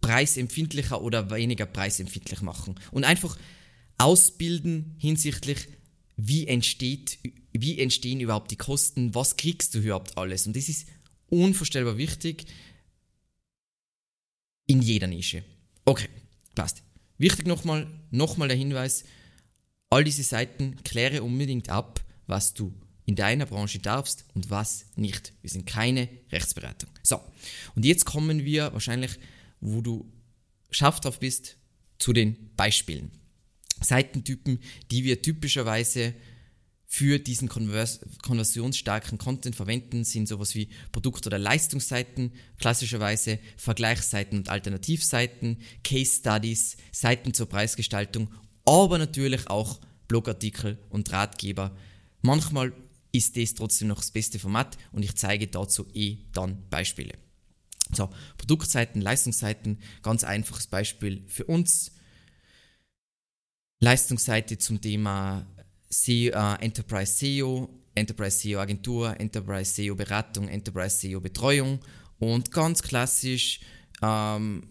preisempfindlicher 0.00 1.00
oder 1.02 1.30
weniger 1.30 1.66
preisempfindlich 1.66 2.42
machen. 2.42 2.74
Und 2.90 3.04
einfach 3.04 3.38
ausbilden 3.98 4.94
hinsichtlich 4.98 5.68
wie, 6.18 6.48
entsteht, 6.48 7.18
wie 7.52 7.78
entstehen 7.78 8.20
überhaupt 8.20 8.50
die 8.50 8.56
Kosten, 8.56 9.14
was 9.14 9.36
kriegst 9.36 9.74
du 9.74 9.78
überhaupt 9.78 10.18
alles. 10.18 10.46
Und 10.46 10.56
das 10.56 10.68
ist 10.68 10.88
unvorstellbar 11.28 11.96
wichtig 11.96 12.44
in 14.66 14.82
jeder 14.82 15.06
Nische. 15.06 15.44
Okay, 15.84 16.08
passt. 16.54 16.82
Wichtig 17.18 17.46
nochmal, 17.46 17.86
nochmal 18.10 18.48
der 18.48 18.56
Hinweis, 18.56 19.04
all 19.90 20.02
diese 20.02 20.24
Seiten 20.24 20.82
kläre 20.82 21.22
unbedingt 21.22 21.68
ab, 21.68 22.04
was 22.26 22.52
du 22.52 22.74
in 23.06 23.14
deiner 23.14 23.46
Branche 23.46 23.78
darfst 23.78 24.24
und 24.34 24.50
was 24.50 24.86
nicht. 24.96 25.32
Wir 25.40 25.50
sind 25.50 25.66
keine 25.66 26.08
Rechtsberatung. 26.32 26.90
So, 27.04 27.20
und 27.76 27.84
jetzt 27.84 28.04
kommen 28.04 28.44
wir 28.44 28.72
wahrscheinlich, 28.72 29.18
wo 29.60 29.80
du 29.80 30.12
scharf 30.70 31.00
drauf 31.00 31.20
bist, 31.20 31.56
zu 31.98 32.12
den 32.12 32.50
Beispielen. 32.56 33.10
Seitentypen, 33.80 34.60
die 34.90 35.04
wir 35.04 35.22
typischerweise 35.22 36.14
für 36.90 37.18
diesen 37.18 37.48
konvers 37.48 38.00
konversionsstarken 38.22 39.18
Content 39.18 39.54
verwenden, 39.54 40.04
sind 40.04 40.26
sowas 40.26 40.54
wie 40.54 40.70
Produkt- 40.90 41.26
oder 41.26 41.38
Leistungsseiten, 41.38 42.32
klassischerweise 42.58 43.38
Vergleichsseiten 43.58 44.38
und 44.38 44.48
Alternativseiten, 44.48 45.58
Case 45.84 46.16
Studies, 46.20 46.78
Seiten 46.90 47.34
zur 47.34 47.46
Preisgestaltung, 47.46 48.32
aber 48.64 48.96
natürlich 48.96 49.48
auch 49.48 49.80
Blogartikel 50.08 50.78
und 50.88 51.12
Ratgeber. 51.12 51.76
Manchmal 52.22 52.72
ist 53.12 53.36
das 53.36 53.52
trotzdem 53.52 53.88
noch 53.88 53.98
das 53.98 54.10
beste 54.10 54.38
Format 54.38 54.78
und 54.92 55.02
ich 55.02 55.14
zeige 55.14 55.46
dazu 55.46 55.86
eh 55.92 56.18
dann 56.32 56.68
Beispiele. 56.70 57.14
So, 57.92 58.10
Produktseiten, 58.38 59.02
Leistungsseiten, 59.02 59.78
ganz 60.02 60.24
einfaches 60.24 60.66
Beispiel 60.66 61.22
für 61.26 61.44
uns. 61.44 61.92
Leistungsseite 63.80 64.58
zum 64.58 64.80
Thema 64.80 65.46
SEO, 65.88 66.32
äh, 66.32 66.64
Enterprise 66.64 67.12
SEO, 67.14 67.68
Enterprise 67.94 68.38
SEO 68.38 68.58
Agentur, 68.60 69.18
Enterprise 69.20 69.72
SEO 69.72 69.94
Beratung, 69.94 70.48
Enterprise 70.48 70.98
SEO 70.98 71.20
Betreuung 71.20 71.78
und 72.18 72.50
ganz 72.50 72.82
klassisch 72.82 73.60
ähm, 74.02 74.68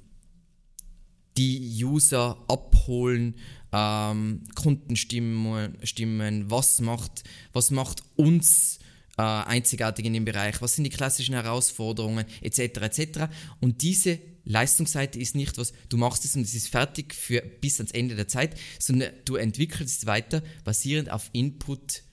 die 1.37 1.83
User 1.83 2.37
abholen, 2.47 3.35
ähm, 3.71 4.43
Kundenstimmen, 4.55 5.77
Stimmen, 5.83 6.49
was 6.49 6.81
macht, 6.81 7.23
was 7.53 7.71
macht 7.71 8.01
uns 8.15 8.79
äh, 9.17 9.21
einzigartig 9.21 10.05
in 10.05 10.13
dem 10.13 10.25
Bereich, 10.25 10.61
was 10.61 10.75
sind 10.75 10.83
die 10.83 10.89
klassischen 10.89 11.33
Herausforderungen 11.33 12.25
etc. 12.41 12.59
etc. 12.59 13.19
Und 13.61 13.81
diese 13.81 14.19
Leistungsseite 14.47 15.19
ist 15.19 15.35
nicht 15.35 15.57
was, 15.57 15.73
du 15.89 15.97
machst 15.97 16.23
es 16.25 16.35
und 16.35 16.43
es 16.43 16.53
ist 16.53 16.69
fertig 16.69 17.13
für 17.13 17.41
bis 17.41 17.79
ans 17.79 17.91
Ende 17.91 18.15
der 18.15 18.27
Zeit, 18.27 18.57
sondern 18.79 19.11
du 19.25 19.35
entwickelst 19.35 19.99
es 19.99 20.05
weiter 20.05 20.41
basierend 20.63 21.11
auf 21.11 21.29
Input, 21.33 22.03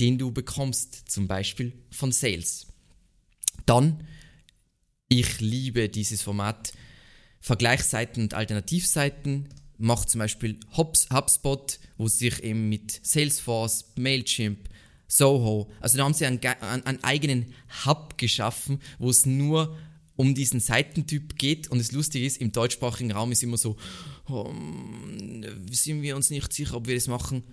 den 0.00 0.18
du 0.18 0.32
bekommst, 0.32 1.10
zum 1.10 1.28
Beispiel 1.28 1.72
von 1.90 2.12
Sales. 2.12 2.66
Dann, 3.66 4.06
ich 5.08 5.40
liebe 5.40 5.88
dieses 5.88 6.22
Format 6.22 6.72
Vergleichsseiten 7.40 8.22
und 8.22 8.34
Alternativseiten, 8.34 9.48
macht 9.78 10.08
zum 10.08 10.20
Beispiel 10.20 10.58
HubSpot, 10.76 11.78
wo 11.98 12.08
sich 12.08 12.42
eben 12.42 12.68
mit 12.70 13.00
Salesforce, 13.02 13.92
Mailchimp, 13.96 14.68
Soho, 15.08 15.70
also 15.80 15.98
da 15.98 16.04
haben 16.04 16.14
sie 16.14 16.26
einen, 16.26 16.40
einen 16.42 17.04
eigenen 17.04 17.54
Hub 17.84 18.18
geschaffen, 18.18 18.80
wo 18.98 19.10
es 19.10 19.26
nur 19.26 19.78
um 20.16 20.34
diesen 20.34 20.60
Seitentyp 20.60 21.38
geht. 21.38 21.68
Und 21.68 21.78
das 21.78 21.92
Lustige 21.92 22.26
ist, 22.26 22.38
im 22.38 22.52
deutschsprachigen 22.52 23.12
Raum 23.12 23.32
ist 23.32 23.42
immer 23.42 23.58
so, 23.58 23.76
oh, 24.28 24.52
sind 25.70 26.02
wir 26.02 26.16
uns 26.16 26.30
nicht 26.30 26.52
sicher, 26.52 26.76
ob 26.76 26.86
wir 26.86 26.94
das 26.94 27.06
machen. 27.06 27.44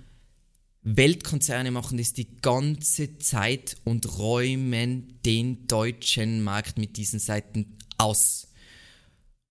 Weltkonzerne 0.81 1.71
machen 1.71 1.97
das 1.97 2.13
die 2.13 2.35
ganze 2.41 3.17
Zeit 3.17 3.77
und 3.85 4.17
räumen 4.17 5.19
den 5.25 5.67
deutschen 5.67 6.43
Markt 6.43 6.77
mit 6.77 6.97
diesen 6.97 7.19
Seiten 7.19 7.77
aus. 7.97 8.49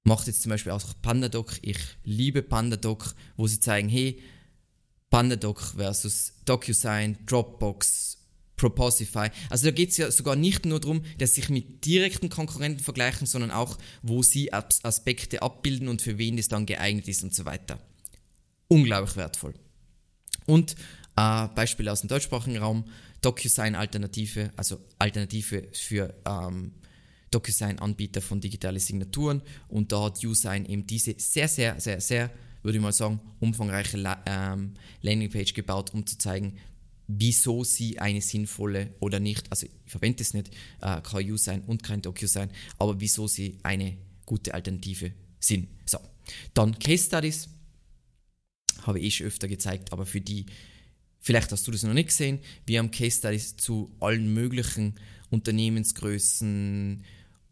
Macht 0.04 0.26
jetzt 0.26 0.42
zum 0.42 0.50
Beispiel 0.50 0.72
auch 0.72 0.82
Pandadoc. 1.00 1.58
Ich 1.62 1.78
liebe 2.04 2.42
Pandadoc, 2.42 3.14
wo 3.36 3.46
sie 3.46 3.60
zeigen, 3.60 3.88
hey, 3.88 4.20
Pandadoc 5.10 5.60
versus 5.60 6.34
DocuSign, 6.44 7.18
Dropbox, 7.24 8.18
Proposify. 8.62 9.28
Also 9.50 9.64
da 9.64 9.70
geht 9.72 9.90
es 9.90 9.96
ja 9.96 10.10
sogar 10.10 10.36
nicht 10.36 10.64
nur 10.64 10.78
darum, 10.78 11.02
dass 11.18 11.34
sich 11.34 11.48
mit 11.48 11.84
direkten 11.84 12.28
Konkurrenten 12.28 12.82
vergleichen, 12.82 13.26
sondern 13.26 13.50
auch, 13.50 13.76
wo 14.02 14.22
sie 14.22 14.52
Aspekte 14.52 15.42
abbilden 15.42 15.88
und 15.88 16.00
für 16.00 16.16
wen 16.16 16.36
das 16.36 16.46
dann 16.46 16.64
geeignet 16.64 17.08
ist 17.08 17.24
und 17.24 17.34
so 17.34 17.44
weiter. 17.44 17.80
Unglaublich 18.68 19.16
wertvoll. 19.16 19.54
Und 20.46 20.76
äh, 21.16 21.48
Beispiele 21.48 21.90
aus 21.90 22.02
dem 22.02 22.08
deutschsprachigen 22.08 22.58
Raum, 22.58 22.84
DocuSign-Alternative, 23.22 24.52
also 24.56 24.78
Alternative 24.98 25.68
für 25.72 26.14
ähm, 26.24 26.72
DocuSign-Anbieter 27.32 28.22
von 28.22 28.40
digitalen 28.40 28.78
Signaturen 28.78 29.42
und 29.68 29.90
da 29.90 30.04
hat 30.04 30.24
USign 30.24 30.66
eben 30.66 30.86
diese 30.86 31.14
sehr, 31.18 31.48
sehr, 31.48 31.80
sehr, 31.80 32.00
sehr, 32.00 32.30
würde 32.62 32.78
ich 32.78 32.82
mal 32.82 32.92
sagen, 32.92 33.20
umfangreiche 33.40 33.98
ähm, 34.26 34.74
Landingpage 35.00 35.52
gebaut, 35.52 35.92
um 35.94 36.06
zu 36.06 36.16
zeigen, 36.16 36.58
wieso 37.18 37.64
sie 37.64 37.98
eine 37.98 38.20
sinnvolle 38.20 38.94
oder 39.00 39.20
nicht, 39.20 39.50
also 39.50 39.66
ich 39.66 39.72
verwende 39.90 40.22
es 40.22 40.34
nicht, 40.34 40.50
äh, 40.80 41.00
kein 41.00 41.30
U 41.30 41.36
sein 41.36 41.62
und 41.62 41.82
kein 41.82 42.02
Docu 42.02 42.26
sein, 42.26 42.50
aber 42.78 43.00
wieso 43.00 43.28
sie 43.28 43.58
eine 43.62 43.96
gute 44.26 44.54
Alternative 44.54 45.12
sind. 45.38 45.68
So, 45.86 45.98
dann 46.54 46.78
Case 46.78 47.06
Studies, 47.06 47.48
habe 48.82 49.00
ich 49.00 49.16
schon 49.16 49.26
öfter 49.26 49.48
gezeigt, 49.48 49.92
aber 49.92 50.06
für 50.06 50.20
die, 50.20 50.46
vielleicht 51.20 51.52
hast 51.52 51.66
du 51.66 51.70
das 51.70 51.82
noch 51.82 51.94
nicht 51.94 52.08
gesehen, 52.08 52.40
wir 52.66 52.78
haben 52.78 52.90
Case 52.90 53.18
Studies 53.18 53.56
zu 53.56 53.94
allen 54.00 54.32
möglichen 54.32 54.94
Unternehmensgrößen, 55.30 57.04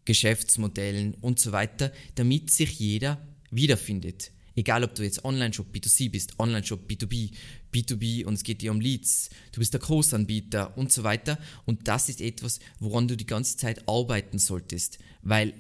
Geschäftsmodellen 0.04 1.14
und 1.14 1.38
so 1.38 1.52
weiter, 1.52 1.92
damit 2.14 2.50
sich 2.50 2.78
jeder 2.78 3.26
wiederfindet. 3.50 4.32
Egal, 4.56 4.84
ob 4.84 4.94
du 4.94 5.02
jetzt 5.02 5.24
Online-Shop 5.24 5.66
B2C 5.72 6.10
bist, 6.10 6.38
Online-Shop 6.38 6.88
B2B, 6.88 7.32
B2B 7.72 8.24
und 8.24 8.34
es 8.34 8.42
geht 8.42 8.62
dir 8.62 8.72
um 8.72 8.80
Leads, 8.80 9.30
du 9.52 9.60
bist 9.60 9.72
der 9.72 9.80
Großanbieter 9.80 10.76
und 10.76 10.92
so 10.92 11.04
weiter. 11.04 11.38
Und 11.66 11.88
das 11.88 12.08
ist 12.08 12.20
etwas, 12.20 12.60
woran 12.78 13.08
du 13.08 13.16
die 13.16 13.26
ganze 13.26 13.56
Zeit 13.56 13.88
arbeiten 13.88 14.38
solltest, 14.38 14.98
weil 15.22 15.54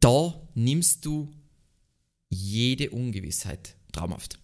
da 0.00 0.48
nimmst 0.54 1.04
du 1.04 1.32
jede 2.28 2.90
Ungewissheit 2.90 3.76
traumhaft. 3.92 4.38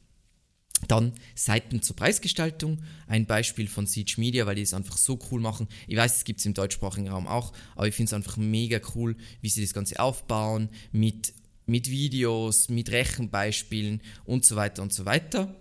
Dann 0.87 1.13
Seiten 1.35 1.83
zur 1.83 1.97
Preisgestaltung, 1.97 2.83
ein 3.09 3.27
Beispiel 3.27 3.67
von 3.67 3.87
Siege 3.87 4.15
Media, 4.19 4.47
weil 4.47 4.55
die 4.55 4.63
es 4.63 4.75
einfach 4.75 4.97
so 4.97 5.19
cool 5.31 5.41
machen. 5.41 5.67
Ich 5.89 5.97
weiß, 5.97 6.19
es 6.19 6.25
gibt 6.25 6.39
es 6.39 6.47
im 6.47 6.55
deutschsprachigen 6.55 7.09
Raum 7.09 7.27
auch, 7.27 7.53
aber 7.75 7.89
ich 7.89 7.95
finde 7.95 8.11
es 8.11 8.13
einfach 8.13 8.37
mega 8.37 8.79
cool, 8.95 9.17
wie 9.41 9.49
sie 9.49 9.63
das 9.63 9.75
Ganze 9.75 9.99
aufbauen, 9.99 10.69
mit, 10.93 11.35
mit 11.69 11.91
Videos, 11.91 12.69
mit 12.69 12.91
Rechenbeispielen 12.91 14.01
und 14.25 14.45
so 14.45 14.57
weiter 14.57 14.83
und 14.83 14.93
so 14.93 15.05
weiter. 15.05 15.55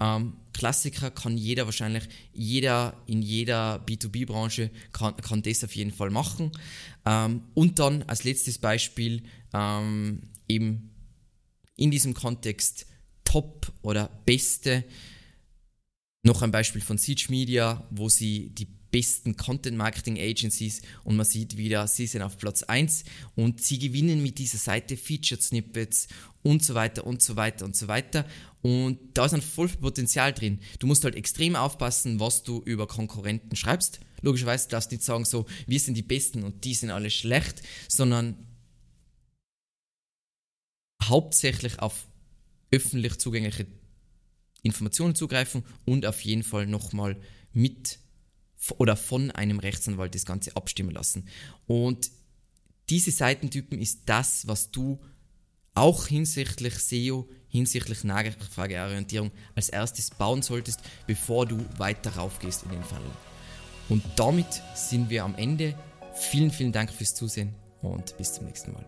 Ähm, 0.00 0.32
Klassiker 0.54 1.10
kann 1.10 1.36
jeder 1.36 1.66
wahrscheinlich, 1.66 2.04
jeder 2.32 2.96
in 3.06 3.22
jeder 3.22 3.76
B2B-Branche 3.84 4.70
kann, 4.92 5.16
kann 5.18 5.42
das 5.42 5.62
auf 5.62 5.76
jeden 5.76 5.92
Fall 5.92 6.10
machen. 6.10 6.50
Ähm, 7.04 7.42
und 7.54 7.78
dann 7.78 8.02
als 8.04 8.24
letztes 8.24 8.58
Beispiel 8.58 9.22
ähm, 9.52 10.22
eben 10.48 10.90
in 11.76 11.90
diesem 11.90 12.14
Kontext 12.14 12.86
Top 13.24 13.72
oder 13.82 14.08
Beste. 14.24 14.84
Noch 16.22 16.42
ein 16.42 16.50
Beispiel 16.50 16.80
von 16.80 16.98
Siege 16.98 17.26
Media, 17.28 17.86
wo 17.90 18.08
sie 18.08 18.50
die 18.50 18.66
besten 18.90 19.36
Content 19.36 19.76
Marketing 19.76 20.18
Agencies 20.18 20.82
und 21.04 21.16
man 21.16 21.26
sieht 21.26 21.56
wieder, 21.56 21.86
sie 21.86 22.06
sind 22.06 22.22
auf 22.22 22.38
Platz 22.38 22.62
1 22.62 23.04
und 23.36 23.62
sie 23.62 23.78
gewinnen 23.78 24.22
mit 24.22 24.38
dieser 24.38 24.58
Seite 24.58 24.96
Featured 24.96 25.42
Snippets 25.42 26.08
und 26.42 26.64
so 26.64 26.74
weiter 26.74 27.06
und 27.06 27.22
so 27.22 27.36
weiter 27.36 27.64
und 27.64 27.76
so 27.76 27.88
weiter 27.88 28.26
und 28.62 28.98
da 29.14 29.24
ist 29.26 29.34
ein 29.34 29.42
voll 29.42 29.68
Potenzial 29.68 30.32
drin. 30.32 30.60
Du 30.78 30.86
musst 30.86 31.04
halt 31.04 31.14
extrem 31.14 31.56
aufpassen, 31.56 32.20
was 32.20 32.42
du 32.42 32.60
über 32.64 32.86
Konkurrenten 32.86 33.56
schreibst. 33.56 34.00
Logischerweise 34.22 34.68
darfst 34.68 34.90
du 34.90 34.96
nicht 34.96 35.04
sagen 35.04 35.24
so, 35.24 35.46
wir 35.66 35.80
sind 35.80 35.94
die 35.94 36.02
Besten 36.02 36.42
und 36.42 36.64
die 36.64 36.74
sind 36.74 36.90
alle 36.90 37.10
schlecht, 37.10 37.62
sondern 37.88 38.36
hauptsächlich 41.02 41.78
auf 41.78 42.06
öffentlich 42.70 43.18
zugängliche 43.18 43.66
Informationen 44.62 45.14
zugreifen 45.14 45.64
und 45.86 46.04
auf 46.04 46.20
jeden 46.20 46.42
Fall 46.42 46.66
nochmal 46.66 47.16
mit 47.52 47.98
oder 48.78 48.96
von 48.96 49.30
einem 49.30 49.58
Rechtsanwalt 49.58 50.14
das 50.14 50.26
Ganze 50.26 50.56
abstimmen 50.56 50.90
lassen. 50.90 51.28
Und 51.66 52.10
diese 52.88 53.10
Seitentypen 53.10 53.80
ist 53.80 54.02
das, 54.06 54.46
was 54.46 54.70
du 54.70 55.00
auch 55.74 56.06
hinsichtlich 56.06 56.74
SEO, 56.74 57.28
hinsichtlich 57.48 58.04
Nachfrageorientierung 58.04 59.30
als 59.54 59.68
erstes 59.68 60.10
bauen 60.10 60.42
solltest, 60.42 60.80
bevor 61.06 61.46
du 61.46 61.64
weiter 61.78 62.16
raufgehst 62.16 62.64
in 62.64 62.70
den 62.70 62.84
Funnel. 62.84 63.10
Und 63.88 64.02
damit 64.16 64.62
sind 64.74 65.10
wir 65.10 65.24
am 65.24 65.34
Ende. 65.36 65.74
Vielen, 66.14 66.50
vielen 66.50 66.72
Dank 66.72 66.92
fürs 66.92 67.14
Zusehen 67.14 67.54
und 67.82 68.16
bis 68.16 68.34
zum 68.34 68.46
nächsten 68.46 68.72
Mal. 68.72 68.84